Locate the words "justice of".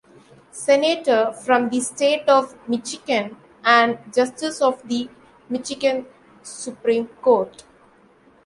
4.11-4.81